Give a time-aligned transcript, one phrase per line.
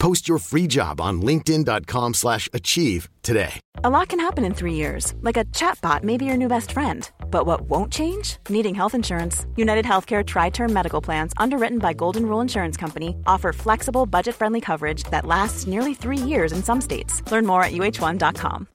[0.00, 3.60] Post your free job on linkedin.com slash achieve today.
[3.84, 5.14] A lot can happen in three years.
[5.20, 7.08] Like a chatbot may be your new best friend.
[7.30, 8.38] But what won't change?
[8.48, 9.46] Needing health insurance.
[9.56, 15.04] United Healthcare Tri-Term Medical Plans, underwritten by Golden Rule Insurance Company, offer flexible, budget-friendly coverage
[15.04, 17.22] that lasts nearly three years in some states.
[17.30, 18.66] Learn more at uh1.com.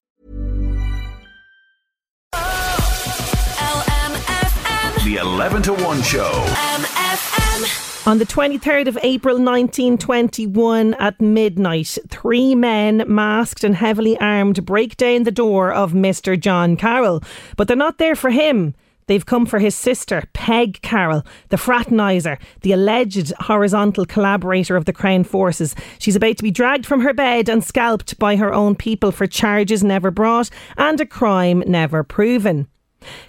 [5.04, 7.95] The 11 to 1 show.
[8.08, 14.96] On the 23rd of April 1921 at midnight, three men, masked and heavily armed, break
[14.96, 16.40] down the door of Mr.
[16.40, 17.24] John Carroll.
[17.58, 18.76] But they're not there for him.
[19.08, 24.94] They've come for his sister, Peg Carroll, the fraterniser, the alleged horizontal collaborator of the
[24.94, 25.74] Crown forces.
[25.98, 29.26] She's about to be dragged from her bed and scalped by her own people for
[29.26, 32.68] charges never brought and a crime never proven.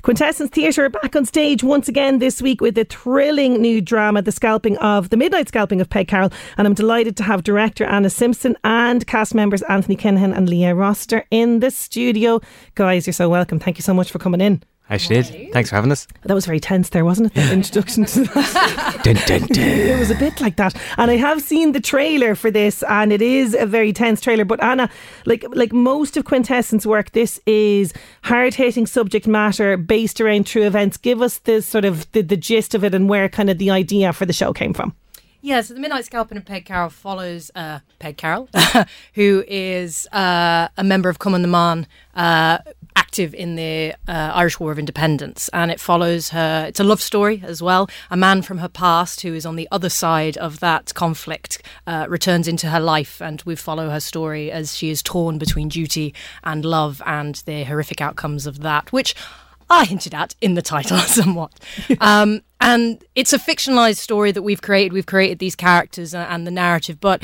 [0.02, 4.32] Quintessence Theatre back on stage once again this week with the thrilling new drama, The
[4.32, 6.32] Scalping of the Midnight Scalping of Peg Carroll.
[6.56, 10.74] And I'm delighted to have director Anna Simpson and cast members Anthony Kinahan and Leah
[10.74, 12.40] Rossiter in the studio.
[12.74, 13.58] Guys, you're so welcome.
[13.58, 14.62] Thank you so much for coming in.
[14.88, 15.52] Hi, Sinead.
[15.52, 16.06] Thanks for having us.
[16.22, 17.34] That was very tense there, wasn't it?
[17.34, 19.00] The introduction to that.
[19.02, 19.68] Dun, dun, dun.
[19.68, 20.76] It was a bit like that.
[20.96, 24.44] And I have seen the trailer for this and it is a very tense trailer.
[24.44, 24.88] But Anna,
[25.24, 30.64] like like most of Quintessence work, this is hard hitting subject matter based around true
[30.64, 30.96] events.
[30.96, 33.70] Give us the sort of the, the gist of it and where kind of the
[33.70, 34.94] idea for the show came from.
[35.42, 38.48] Yeah, so the Midnight Scalping of Peg Carroll follows uh, Peg Carroll,
[39.14, 42.58] who is uh, a member of Cumann na mBan, uh,
[43.16, 45.48] active in the uh, Irish War of Independence.
[45.54, 47.88] And it follows her, it's a love story as well.
[48.10, 52.04] A man from her past who is on the other side of that conflict uh,
[52.10, 56.12] returns into her life, and we follow her story as she is torn between duty
[56.44, 59.14] and love and the horrific outcomes of that, which
[59.70, 61.52] I hinted at in the title somewhat.
[62.00, 64.92] Um, and it's a fictionalized story that we've created.
[64.92, 67.22] We've created these characters and, the narrative, but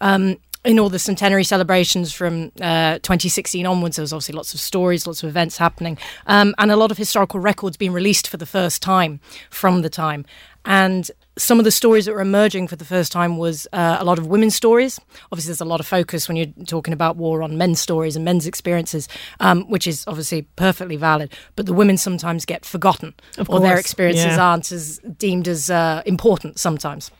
[0.00, 4.60] um, in all the centenary celebrations from uh, 2016 onwards, there was obviously lots of
[4.60, 8.36] stories, lots of events happening, um, and a lot of historical records being released for
[8.36, 9.20] the first time
[9.50, 10.24] from the time.
[10.64, 14.04] And some of the stories that were emerging for the first time was uh, a
[14.04, 14.98] lot of women's stories.
[15.30, 18.24] Obviously, there's a lot of focus when you're talking about war on men's stories and
[18.24, 19.08] men's experiences,
[19.40, 21.32] um, which is obviously perfectly valid.
[21.56, 24.42] But the women sometimes get forgotten, Of or their experiences yeah.
[24.42, 27.10] aren't as deemed as uh, important sometimes.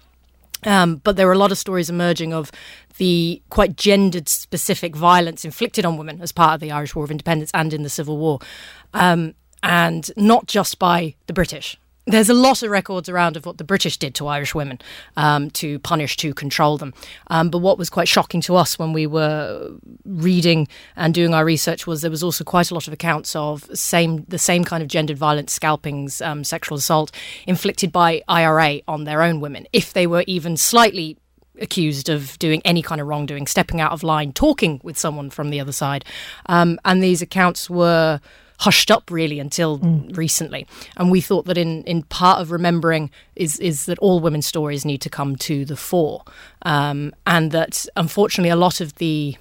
[0.64, 2.50] Um, but there were a lot of stories emerging of
[2.96, 7.10] the quite gendered specific violence inflicted on women as part of the Irish War of
[7.10, 8.38] Independence and in the Civil War.
[8.92, 11.78] Um, and not just by the British.
[12.06, 14.78] There's a lot of records around of what the British did to Irish women
[15.16, 16.92] um, to punish, to control them.
[17.28, 19.70] Um, but what was quite shocking to us when we were
[20.04, 23.64] reading and doing our research was there was also quite a lot of accounts of
[23.76, 27.10] same the same kind of gendered violence, scalpings, um, sexual assault
[27.46, 31.16] inflicted by IRA on their own women, if they were even slightly
[31.60, 35.50] accused of doing any kind of wrongdoing, stepping out of line, talking with someone from
[35.50, 36.04] the other side.
[36.46, 38.20] Um, and these accounts were
[38.60, 39.78] hushed up really until
[40.14, 40.66] recently.
[40.96, 44.84] And we thought that in, in part of remembering is, is that all women's stories
[44.84, 46.22] need to come to the fore.
[46.62, 49.36] Um, and that unfortunately a lot of the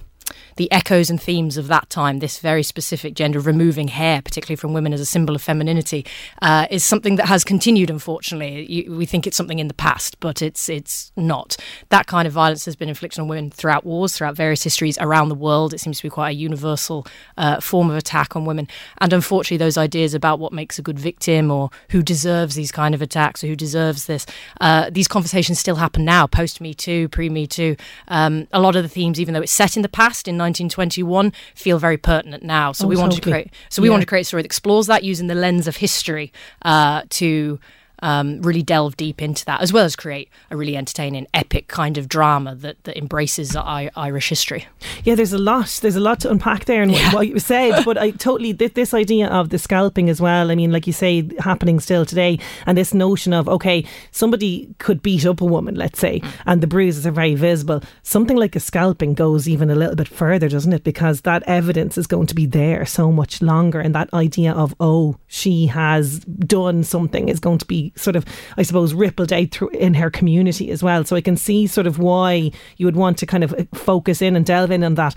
[0.56, 4.72] the echoes and themes of that time, this very specific gender removing hair, particularly from
[4.72, 6.06] women as a symbol of femininity,
[6.42, 7.90] uh, is something that has continued.
[7.90, 11.56] Unfortunately, you, we think it's something in the past, but it's it's not.
[11.88, 15.28] That kind of violence has been inflicted on women throughout wars, throughout various histories around
[15.28, 15.74] the world.
[15.74, 17.06] It seems to be quite a universal
[17.36, 18.68] uh, form of attack on women,
[18.98, 22.94] and unfortunately, those ideas about what makes a good victim or who deserves these kind
[22.94, 24.26] of attacks or who deserves this,
[24.60, 27.76] uh, these conversations still happen now, post Me Too, pre Me Too.
[28.08, 31.32] Um, a lot of the themes, even though it's set in the past in 1921,
[31.54, 32.72] feel very pertinent now.
[32.72, 33.50] So Oh, we wanted to create.
[33.68, 33.92] So we Yeah.
[33.92, 36.32] wanted to create a story that explores that using the lens of history
[36.62, 37.58] uh, to.
[38.04, 41.96] Um, really delve deep into that, as well as create a really entertaining, epic kind
[41.96, 44.66] of drama that, that embraces I- Irish history.
[45.04, 45.78] Yeah, there's a lot.
[45.80, 47.82] There's a lot to unpack there in what- what you said.
[47.88, 50.50] But I totally th- this idea of the scalping as well.
[50.50, 55.00] I mean, like you say, happening still today, and this notion of okay, somebody could
[55.02, 57.80] beat up a woman, let's say, and the bruises are very visible.
[58.02, 60.84] Something like a scalping goes even a little bit further, doesn't it?
[60.84, 64.74] Because that evidence is going to be there so much longer, and that idea of
[64.78, 68.24] oh, she has done something is going to be sort of,
[68.56, 71.04] I suppose, rippled out through in her community as well.
[71.04, 74.22] So I can see sort of why you would want to kind of uh, focus
[74.22, 75.14] in and delve in on that.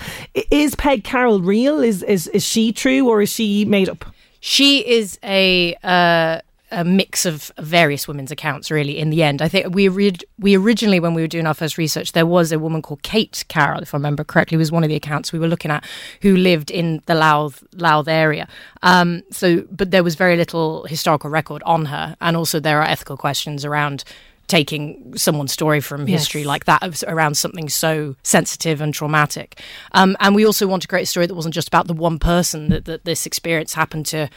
[0.52, 1.80] Is Peg Carroll real?
[1.80, 4.06] Is is is she true or is she made up?
[4.40, 5.76] She is a.
[5.84, 6.42] Uh,
[6.72, 10.56] a mix of various women's accounts really in the end i think we read we
[10.56, 13.82] originally when we were doing our first research there was a woman called kate carroll
[13.82, 15.84] if i remember correctly was one of the accounts we were looking at
[16.22, 18.48] who lived in the louth louth area
[18.84, 22.88] um, so but there was very little historical record on her and also there are
[22.88, 24.04] ethical questions around
[24.48, 26.48] taking someone's story from history yes.
[26.48, 29.60] like that around something so sensitive and traumatic.
[29.92, 32.18] Um, and we also want to create a story that wasn't just about the one
[32.18, 34.30] person that, that this experience happened to.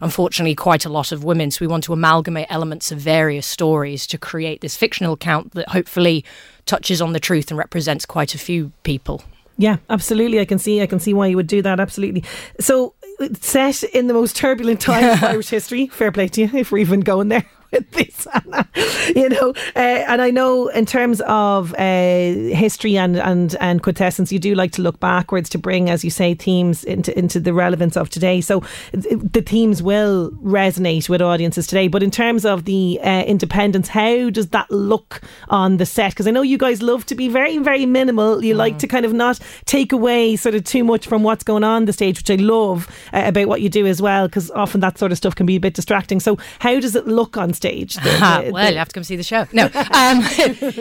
[0.00, 1.50] Unfortunately, quite a lot of women.
[1.50, 5.68] So, we want to amalgamate elements of various stories to create this fictional account that
[5.70, 6.24] hopefully
[6.66, 9.22] touches on the truth and represents quite a few people.
[9.58, 10.40] Yeah, absolutely.
[10.40, 10.82] I can see.
[10.82, 11.80] I can see why you would do that.
[11.80, 12.24] Absolutely.
[12.60, 15.86] So, uh, set in the most turbulent time of Irish history.
[15.86, 18.68] Fair play to you if we're even going there with this, Anna.
[19.14, 24.32] You know, uh, and I know in terms of uh, history and, and and quintessence,
[24.32, 27.52] you do like to look backwards to bring, as you say, themes into into the
[27.52, 28.40] relevance of today.
[28.40, 31.88] So the themes will resonate with audiences today.
[31.88, 36.12] But in terms of the uh, independence, how does that look on the set?
[36.12, 38.44] Because I know you guys love to be very very minimal.
[38.44, 38.58] You mm.
[38.58, 41.86] like to kind of not take away sort of too much from what's going on
[41.86, 44.28] the stage, which I love uh, about what you do as well.
[44.28, 46.20] Because often that sort of stuff can be a bit distracting.
[46.20, 47.96] So how does it look on stage.
[48.06, 49.46] The, the, well, you have to come see the show.
[49.52, 49.70] No, um,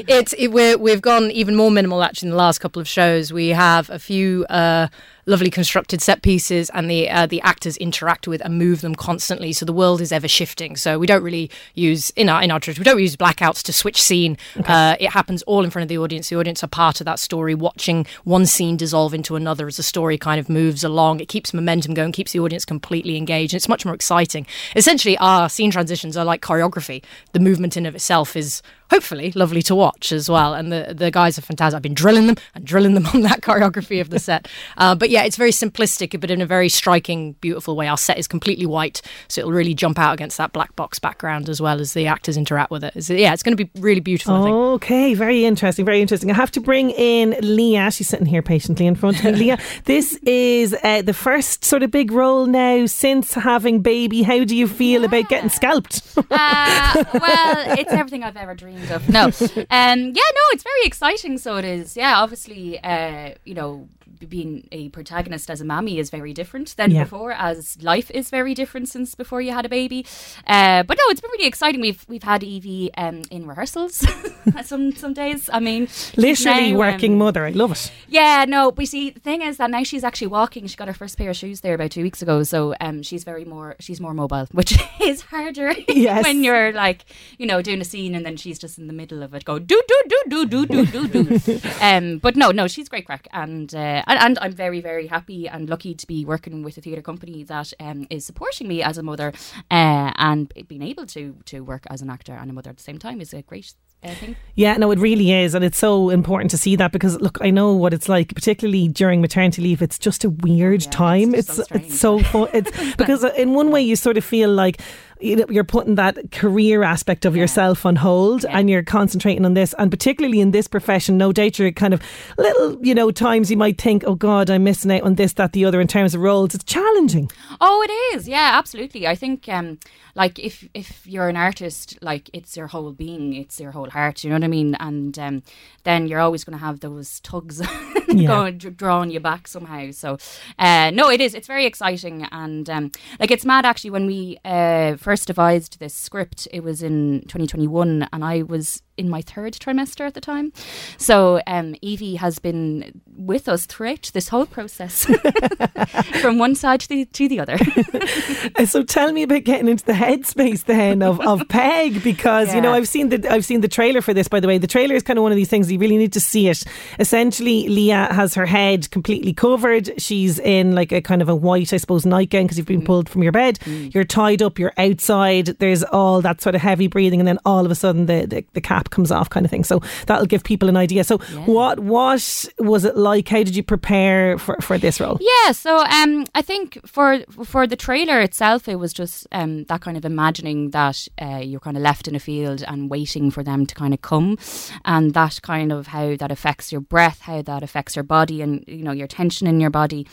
[0.07, 3.33] it's it, we have gone even more minimal actually in the last couple of shows.
[3.33, 4.45] We have a few.
[4.45, 4.87] Uh,
[5.25, 9.53] lovely constructed set pieces, and the uh, the actors interact with and move them constantly.
[9.53, 10.75] So the world is ever shifting.
[10.75, 14.01] So we don't really use in our in our we don't use blackouts to switch
[14.01, 14.37] scene.
[14.57, 14.71] Okay.
[14.71, 16.29] Uh, it happens all in front of the audience.
[16.29, 19.83] The audience are part of that story, watching one scene dissolve into another as the
[19.83, 21.19] story kind of moves along.
[21.19, 23.53] It keeps momentum going, keeps the audience completely engaged.
[23.53, 24.47] And it's much more exciting.
[24.75, 27.03] Essentially, our scene transitions are like choreography.
[27.33, 30.53] The movement in of itself is hopefully lovely to watch as well.
[30.53, 31.75] And the the guys are fantastic.
[31.75, 34.47] I've been drilling them and drilling them on that choreography of the set.
[34.77, 37.87] Uh, but yeah, it's very simplistic, but in a very striking, beautiful way.
[37.87, 41.49] Our set is completely white, so it'll really jump out against that black box background
[41.49, 42.93] as well as the actors interact with it.
[42.95, 44.45] It's, yeah, it's going to be really beautiful.
[44.75, 46.31] Okay, very interesting, very interesting.
[46.31, 47.91] I have to bring in Leah.
[47.91, 49.31] She's sitting here patiently in front of me.
[49.45, 54.23] Leah, this is uh, the first sort of big role now since having baby.
[54.23, 55.07] How do you feel yeah.
[55.07, 56.01] about getting scalped?
[56.17, 59.09] uh, well, it's everything I've ever dreamed of.
[59.09, 59.31] No, um,
[59.69, 61.37] yeah, no, it's very exciting.
[61.37, 61.95] So it is.
[61.95, 63.87] Yeah, obviously, uh, you know,
[64.27, 67.03] being a protagonist as a mammy is very different than yeah.
[67.03, 70.05] before, as life is very different since before you had a baby.
[70.47, 71.81] Uh, but no, it's been really exciting.
[71.81, 74.05] We've we've had Evie um, in rehearsals
[74.63, 75.49] some some days.
[75.51, 77.45] I mean, literally now, working um, mother.
[77.45, 77.91] I love it.
[78.07, 80.67] Yeah, no, we see the thing is that now she's actually walking.
[80.67, 83.23] She got her first pair of shoes there about two weeks ago, so um, she's
[83.23, 86.23] very more she's more mobile, which is harder yes.
[86.23, 87.05] when you're like
[87.37, 89.59] you know doing a scene and then she's just in the middle of it, go
[89.59, 91.61] do do do do do do do do.
[91.81, 93.73] um, but no, no, she's great crack and.
[93.73, 97.01] Uh, and, and, I'm very, very happy and lucky to be working with a theatre
[97.01, 99.33] company that um, is supporting me as a mother
[99.71, 102.83] uh, and being able to to work as an actor and a mother at the
[102.83, 103.73] same time is a great
[104.13, 104.35] Thing.
[104.55, 107.49] yeah, no, it really is, and it's so important to see that because look, I
[107.49, 109.81] know what it's like, particularly during maternity leave.
[109.81, 111.33] It's just a weird yeah, time.
[111.33, 112.49] It's it's so, it's so fun.
[112.53, 114.79] It's because in one way you sort of feel like
[115.25, 117.41] you're putting that career aspect of yeah.
[117.41, 118.57] yourself on hold yeah.
[118.57, 119.73] and you're concentrating on this.
[119.77, 122.01] And particularly in this profession, no doubt you're kind of
[122.37, 125.53] little, you know, times you might think, oh God, I'm missing out on this, that,
[125.53, 126.53] the other in terms of roles.
[126.53, 127.31] It's challenging.
[127.59, 128.27] Oh, it is.
[128.27, 129.07] Yeah, absolutely.
[129.07, 129.79] I think, um,
[130.15, 134.23] like, if, if you're an artist, like, it's your whole being, it's your whole heart,
[134.23, 134.75] you know what I mean?
[134.75, 135.43] And um,
[135.83, 137.61] then you're always going to have those tugs
[138.07, 138.27] yeah.
[138.27, 139.91] going, drawing you back somehow.
[139.91, 140.17] So,
[140.57, 141.33] uh, no, it is.
[141.33, 142.23] It's very exciting.
[142.31, 146.81] And, um, like, it's mad actually when we, uh, first devised this script, it was
[146.81, 150.53] in 2021, and I was in my third trimester at the time.
[150.97, 155.05] So um, Evie has been with us throughout this whole process,
[156.21, 157.57] from one side to the, to the other.
[158.65, 162.55] so tell me about getting into the headspace then of, of Peg, because yeah.
[162.55, 164.27] you know I've seen the I've seen the trailer for this.
[164.27, 166.13] By the way, the trailer is kind of one of these things you really need
[166.13, 166.63] to see it.
[166.99, 170.01] Essentially, Leah has her head completely covered.
[170.01, 172.85] She's in like a kind of a white, I suppose, nightgown because you've been mm.
[172.85, 173.59] pulled from your bed.
[173.61, 173.93] Mm.
[173.93, 174.59] You're tied up.
[174.59, 175.45] You're outside.
[175.45, 178.45] There's all that sort of heavy breathing, and then all of a sudden the the,
[178.53, 179.63] the cap cap comes off, kind of thing.
[179.63, 181.03] So that'll give people an idea.
[181.03, 181.45] So yeah.
[181.45, 183.29] what what was it like?
[183.29, 185.17] How did you prepare for, for this role?
[185.19, 189.81] Yeah, so um, I think for for the trailer itself, it was just um, that
[189.81, 193.43] kind of imagining that uh, you're kind of left in a field and waiting for
[193.43, 194.37] them to kind of come,
[194.85, 198.63] and that kind of how that affects your breath, how that affects your body, and
[198.67, 200.07] you know your tension in your body,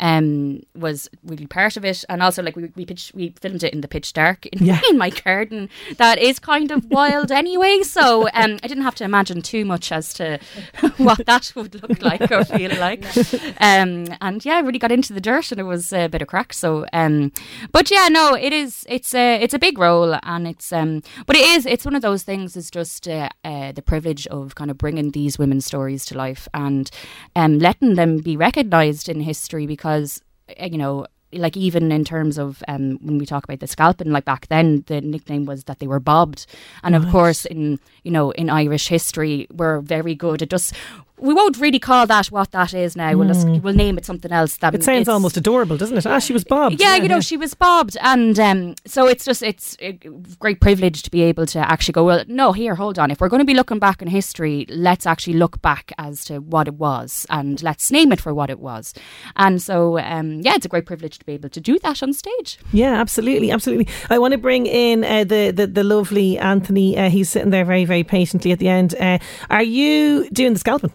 [0.00, 2.04] um, was really part of it.
[2.08, 4.80] And also, like we we, pitched, we filmed it in the pitch dark in, yeah.
[4.90, 5.68] in my garden.
[5.96, 7.82] That is kind of wild anyway.
[7.82, 10.38] So um, I didn't have to imagine too much as to
[10.96, 13.04] what that would look like or feel like.
[13.60, 16.28] Um, and yeah, I really got into the dirt, and it was a bit of
[16.28, 16.52] crack.
[16.52, 17.32] So, um,
[17.72, 18.84] but yeah, no, it is.
[18.88, 21.66] It's a it's a big role, and it's um, but it is.
[21.66, 22.56] It's one of those things.
[22.56, 26.48] Is just uh, uh, the privilege of kind of bringing these women's stories to life
[26.54, 26.90] and
[27.36, 30.22] um, letting them be recognised in history because
[30.60, 34.10] uh, you know like even in terms of um, when we talk about the scalping,
[34.10, 36.46] like back then the nickname was that they were bobbed,
[36.82, 40.74] and of course in you know in Irish history we're very good at just
[41.20, 43.16] we won't really call that what that is now.
[43.16, 43.58] We'll, just, hmm.
[43.60, 44.56] we'll name it something else.
[44.58, 46.06] That it sounds almost adorable, doesn't it?
[46.06, 46.80] Ah, she was bobbed.
[46.80, 47.20] Yeah, yeah you know, yeah.
[47.20, 49.92] she was bobbed, and um, so it's just it's a
[50.38, 52.04] great privilege to be able to actually go.
[52.04, 53.10] Well, no, here, hold on.
[53.10, 56.38] If we're going to be looking back in history, let's actually look back as to
[56.38, 58.94] what it was, and let's name it for what it was.
[59.36, 62.12] And so, um, yeah, it's a great privilege to be able to do that on
[62.12, 62.58] stage.
[62.72, 63.88] Yeah, absolutely, absolutely.
[64.10, 66.96] I want to bring in uh, the, the the lovely Anthony.
[66.96, 68.94] Uh, he's sitting there very very patiently at the end.
[68.98, 69.18] Uh,
[69.50, 70.92] are you doing the scalping?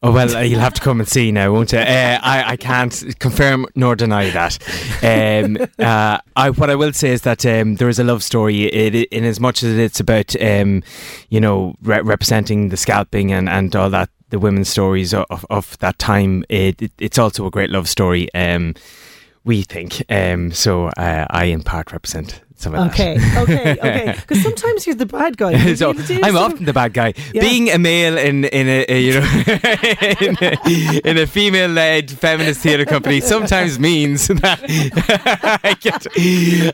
[0.00, 1.78] Oh well, uh, you'll have to come and see now, won't you?
[1.78, 4.58] Uh, I I can't confirm nor deny that.
[5.02, 8.66] Um, uh, I, what I will say is that um, there is a love story
[8.66, 10.84] it, in as much as it's about um,
[11.30, 15.76] you know re- representing the scalping and, and all that the women's stories of, of
[15.78, 16.44] that time.
[16.48, 18.32] It, it, it's also a great love story.
[18.34, 18.74] Um,
[19.44, 20.88] we think um, so.
[20.88, 24.14] Uh, I in part represent okay, okay, okay.
[24.28, 25.74] Because sometimes you're the bad guy.
[25.74, 27.14] so I'm often the bad guy.
[27.32, 27.42] Yeah.
[27.42, 29.20] Being a male in in a, a you know
[30.20, 34.60] in a, in a female-led feminist theatre company sometimes means that
[35.64, 36.06] I get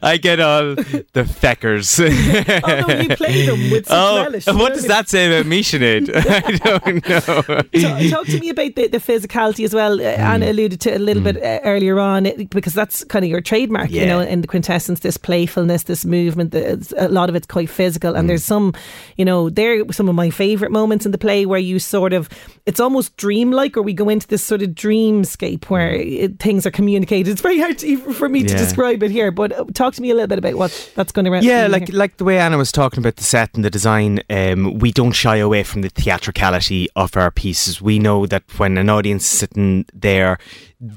[0.03, 2.01] I get all the feckers.
[2.01, 4.47] oh no, you play them with such oh, relish.
[4.47, 6.11] What does that say about me, Sinead?
[6.15, 7.43] I don't know.
[7.81, 9.99] Talk, talk, to me about the, the physicality as well.
[9.99, 10.19] Mm.
[10.19, 11.35] Anna alluded to a little mm.
[11.35, 14.03] bit uh, earlier on because that's kind of your trademark, yeah.
[14.03, 16.55] you know, in the quintessence, this playfulness this movement.
[16.55, 18.29] A lot of it's quite physical, and mm.
[18.29, 18.73] there's some,
[19.17, 22.29] you know, there some of my favourite moments in the play where you sort of,
[22.65, 26.21] it's almost dreamlike, or we go into this sort of dreamscape where mm.
[26.21, 27.31] it, things are communicated.
[27.31, 30.11] It's very hard to, for me to describe it here, but uh, talk to me
[30.11, 31.35] a little bit about what that's going to.
[31.45, 31.97] Yeah, like here.
[31.97, 34.21] like the way Anna was talking about the set and the design.
[34.31, 37.83] Um, we don't shy away from the theatricality of our pieces.
[37.83, 40.39] We know that when an audience is sitting there,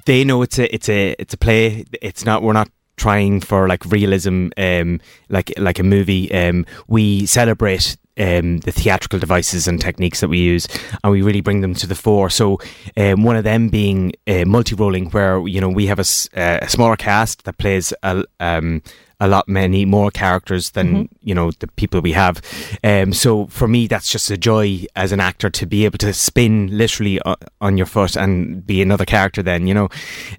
[0.06, 1.86] they know it's a it's a it's a play.
[2.02, 5.00] It's not we're not trying for like realism, um,
[5.30, 6.32] like like a movie.
[6.34, 10.68] Um, we celebrate um, the theatrical devices and techniques that we use,
[11.04, 12.30] and we really bring them to the fore.
[12.30, 12.60] So,
[12.98, 16.98] um, one of them being uh, multi-rolling, where you know we have a, a smaller
[16.98, 18.82] cast that plays a, um,
[19.20, 21.16] a lot many more characters than mm-hmm.
[21.22, 22.42] you know the people we have.
[22.84, 26.14] Um, so for me, that's just a joy as an actor to be able to
[26.14, 27.20] spin literally
[27.60, 29.42] on your foot and be another character.
[29.42, 29.90] Then you know,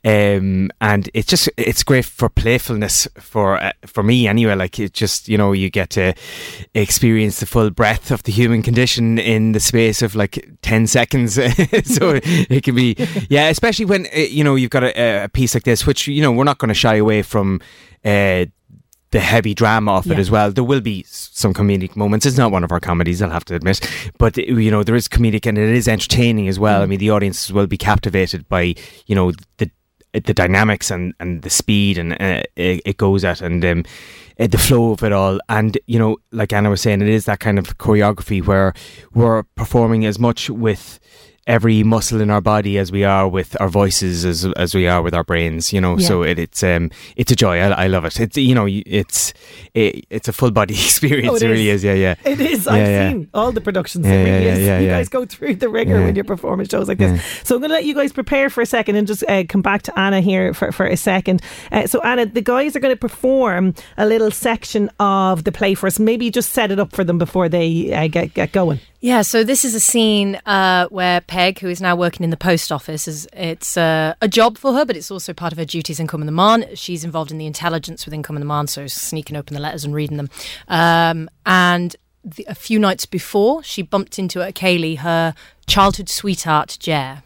[0.05, 4.55] um, and it's just it's great for playfulness for uh, for me anyway.
[4.55, 6.15] Like it just you know you get to
[6.75, 11.35] experience the full breadth of the human condition in the space of like ten seconds.
[11.85, 12.95] so it can be
[13.29, 16.23] yeah, especially when uh, you know you've got a, a piece like this, which you
[16.23, 17.61] know we're not going to shy away from.
[18.05, 18.47] Uh,
[19.11, 20.15] the heavy drama of yeah.
[20.15, 20.51] it as well.
[20.51, 22.27] There will be some comedic moments.
[22.27, 23.81] It's not one of our comedies, I'll have to admit,
[24.19, 26.81] but you know there is comedic and it is entertaining as well.
[26.81, 26.83] Mm.
[26.83, 28.75] I mean, the audience will be captivated by
[29.07, 29.71] you know the
[30.13, 33.85] the dynamics and, and the speed and uh, it, it, goes at and um,
[34.41, 35.39] uh, the flow of it all.
[35.49, 38.73] And you know, like Anna was saying, it is that kind of choreography where
[39.13, 40.99] we're performing as much with
[41.49, 45.03] every muscle in our body as we are with our voices as as we are
[45.03, 45.99] with our brains you know?
[45.99, 46.07] Yeah.
[46.07, 47.59] so it, it's um it's a joy.
[47.59, 48.21] I, I, love it.
[48.21, 49.33] It's you know it's
[49.75, 51.33] it, it's a full body experience.
[51.33, 51.83] Oh, it, it really is.
[51.83, 52.15] yeah yeah.
[52.25, 52.67] It is.
[52.67, 53.11] Yeah, I've yeah.
[53.11, 55.69] seen all the productions yeah, it really yeah, is yeah, you guys go through the
[55.69, 57.25] rigor when you're performing shows like this.
[57.45, 59.63] So I'm going to let you guys prepare for a second and just uh, come
[59.63, 61.41] back to Anna here for, for a second.
[61.73, 65.75] Uh, so Anna the guys are going to perform a little section of the play
[65.75, 65.99] for us.
[65.99, 69.45] Maybe just set it up for them before they uh, get, get going yeah, so
[69.45, 73.07] this is a scene uh, where Peg, who is now working in the post office,
[73.07, 76.09] is it's uh, a job for her, but it's also part of her duties in
[76.09, 76.77] Cumann na mBan.
[76.77, 80.17] She's involved in the intelligence within na mBan, so sneaking open the letters and reading
[80.17, 80.31] them.
[80.67, 85.35] Um, and the, a few nights before, she bumped into at Ceilidh her
[85.67, 87.23] childhood sweetheart, Jer.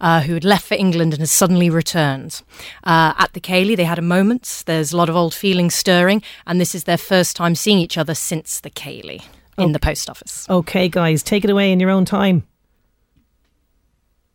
[0.00, 2.40] Uh, who had left for England and has suddenly returned.
[2.84, 4.62] Uh, at the Ceilidh, they had a moment.
[4.64, 7.98] There's a lot of old feelings stirring, and this is their first time seeing each
[7.98, 9.24] other since the Ceilidh.
[9.58, 9.72] In oh.
[9.72, 10.48] the post office.
[10.48, 12.46] Okay, guys, take it away in your own time.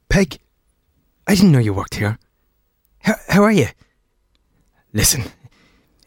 [0.10, 0.40] Peg,
[1.28, 2.20] I didn't know you worked here.
[3.00, 3.68] How, how are you?
[4.94, 5.24] Listen,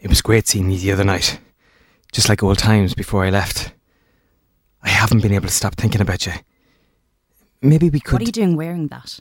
[0.00, 1.38] it was great seeing you the other night.
[2.12, 3.72] Just like old times before I left.
[4.82, 6.32] I haven't been able to stop thinking about you.
[7.62, 8.12] Maybe we could.
[8.12, 9.20] What are you doing wearing that?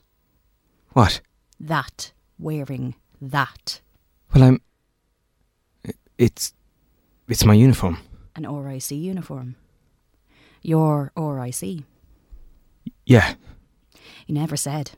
[0.90, 1.22] What?
[1.60, 2.12] That.
[2.38, 3.80] Wearing that.
[4.34, 4.62] Well, I'm.
[6.18, 6.54] It's.
[7.30, 7.98] It's my uniform.
[8.36, 9.56] An RIC uniform.
[10.64, 11.84] Your RIC.
[13.06, 13.34] Yeah,
[14.26, 14.92] You never said.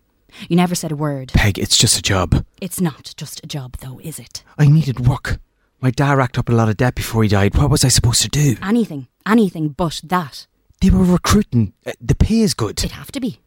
[0.48, 1.32] You never said a word.
[1.34, 2.46] Peg, it's just a job.
[2.62, 4.44] It's not just a job, though, is it?
[4.58, 5.40] I needed work.
[5.82, 7.56] My dad racked up a lot of debt before he died.
[7.56, 8.58] What was I supposed to do?
[8.62, 9.08] Anything.
[9.26, 10.46] Anything but that.
[10.82, 11.74] They were recruiting.
[11.86, 12.78] Uh, the pay is good.
[12.80, 13.40] It'd have to be.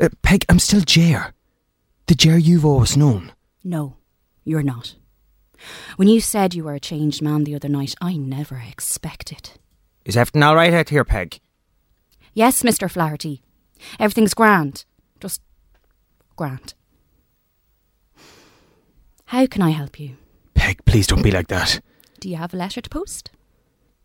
[0.00, 1.34] Uh, Peg, I'm still Jer.
[2.06, 3.32] The Jer you've always known.
[3.64, 3.96] No,
[4.44, 4.94] you're not.
[5.96, 9.50] When you said you were a changed man the other night, I never expected.
[10.04, 11.40] Is everything all right out here, Peg?
[12.34, 12.90] Yes, Mr.
[12.90, 13.42] Flaherty.
[13.98, 14.84] Everything's grand.
[15.20, 15.40] Just
[16.36, 16.74] grand.
[19.26, 20.16] How can I help you?
[20.54, 21.80] Peg, please don't be like that.
[22.20, 23.30] Do you have a letter to post?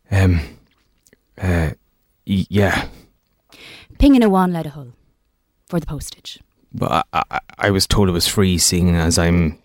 [0.09, 0.39] Um,
[1.37, 1.71] uh,
[2.25, 2.87] y- yeah.
[3.99, 4.93] Ping in a one letter hull
[5.67, 6.39] for the postage,
[6.73, 9.59] But I, I, I was told it was free, seeing as I'm.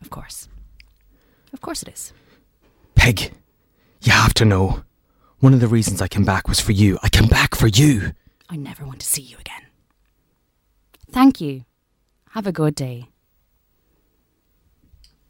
[0.00, 0.48] of course.
[1.52, 2.12] Of course it is.
[2.94, 3.30] Peg,
[4.02, 4.82] you have to know.
[5.40, 6.98] One of the reasons I came back was for you.
[7.02, 8.12] I came back for you.
[8.50, 9.62] I never want to see you again.
[11.10, 11.64] Thank you.
[12.32, 13.08] Have a good day.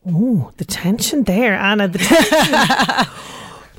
[0.04, 1.86] Oh, the tension there, Anna.
[1.86, 3.14] The tension.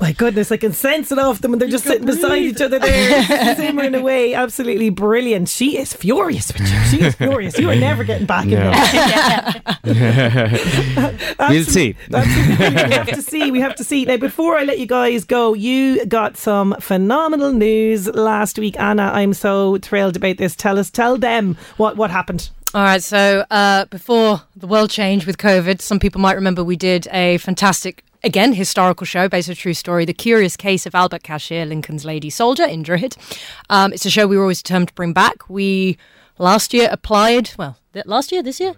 [0.02, 2.80] My goodness, I can sense it off them, and they're just sitting beside each other
[2.80, 3.22] there,
[3.54, 4.34] simmering away.
[4.34, 5.48] Absolutely brilliant.
[5.48, 6.80] She is furious with you.
[6.86, 7.56] She is furious.
[7.56, 8.72] You are never getting back in there.
[11.48, 11.94] We'll see.
[12.12, 12.66] Absolutely.
[12.88, 13.50] we have to see.
[13.52, 14.04] We have to see.
[14.04, 19.04] Now, before I let you guys go, you got some phenomenal news last week, Anna.
[19.14, 20.56] I'm so thrilled about this.
[20.56, 22.50] Tell us, tell them what what happened.
[22.74, 26.74] All right, so uh, before the world changed with COVID, some people might remember we
[26.76, 30.94] did a fantastic, again, historical show based on a true story, The Curious Case of
[30.94, 33.16] Albert Cashier, Lincoln's Lady Soldier in Drogheda.
[33.70, 35.48] Um, it's a show we were always determined to bring back.
[35.48, 35.98] We
[36.38, 38.74] last year applied, well, th- last year, this year?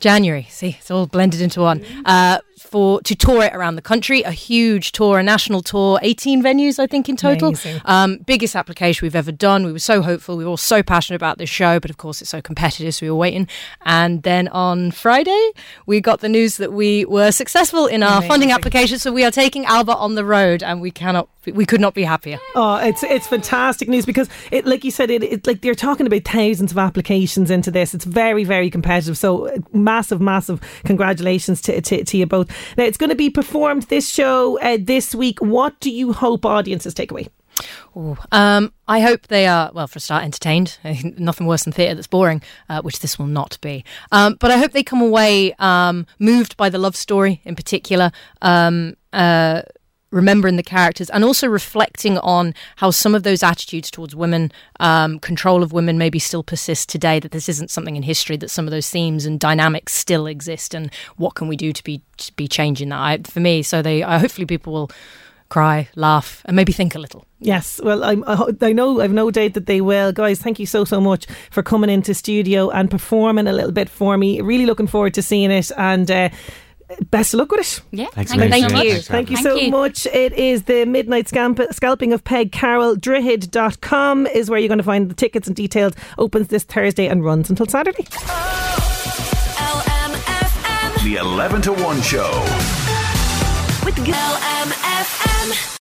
[0.00, 0.46] January.
[0.50, 1.84] See, it's all blended into one.
[2.04, 6.42] Uh, for to tour it around the country, a huge tour, a national tour, 18
[6.42, 7.54] venues, I think, in total.
[7.84, 9.64] Um, biggest application we've ever done.
[9.64, 10.36] We were so hopeful.
[10.36, 13.06] We were all so passionate about this show, but of course, it's so competitive, so
[13.06, 13.46] we were waiting.
[13.82, 15.50] And then on Friday,
[15.86, 18.98] we got the news that we were successful in our funding application.
[18.98, 22.04] So we are taking Albert on the road, and we cannot, we could not be
[22.04, 22.38] happier.
[22.54, 26.06] Oh, it's it's fantastic news because it, like you said, it, it like they're talking
[26.06, 27.94] about thousands of applications into this.
[27.94, 29.18] It's very very competitive.
[29.18, 32.50] So uh, massive massive congratulations to to, to you both.
[32.76, 35.40] Now it's going to be performed this show uh, this week.
[35.40, 37.28] What do you hope audiences take away?
[37.96, 38.16] Ooh.
[38.32, 40.78] Um, I hope they are, well, for a start, entertained.
[41.18, 43.84] Nothing worse than theatre that's boring, uh, which this will not be.
[44.12, 48.10] Um, but I hope they come away um, moved by the love story in particular.
[48.42, 49.62] Um, uh,
[50.14, 55.18] remembering the characters and also reflecting on how some of those attitudes towards women, um,
[55.18, 57.18] control of women, maybe still persist today.
[57.18, 58.36] That this isn't something in history.
[58.36, 61.84] That some of those themes and dynamics still exist, and what can we do to
[61.84, 63.00] be to be changing that?
[63.00, 64.90] I, for me, so they uh, hopefully people will
[65.48, 67.26] cry, laugh, and maybe think a little.
[67.38, 70.40] Yes, well, I'm, I know I've no doubt that they will, guys.
[70.40, 74.16] Thank you so so much for coming into studio and performing a little bit for
[74.16, 74.40] me.
[74.40, 76.10] Really looking forward to seeing it and.
[76.10, 76.28] Uh,
[77.10, 77.80] Best of luck with it.
[77.92, 78.72] Yeah, Thanks thank, very you much.
[78.72, 78.94] so Thank much.
[78.94, 79.02] you.
[79.02, 79.70] Thank you so you.
[79.70, 80.06] much.
[80.06, 82.96] It is the midnight scamp- scalping of Peg Carroll.
[82.96, 85.94] Droichead.com is where you're going to find the tickets and details.
[86.18, 88.04] Opens this Thursday and runs until Saturday.
[91.04, 92.30] The 11 to 1 show.
[93.84, 95.78] With LMFM.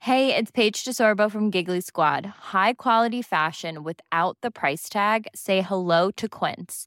[0.00, 2.24] Hey, it's Paige DeSorbo from Giggly Squad.
[2.52, 5.26] High quality fashion without the price tag.
[5.34, 6.86] Say hello to Quince.